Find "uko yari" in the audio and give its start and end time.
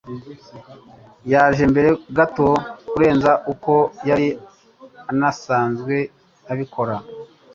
3.53-4.27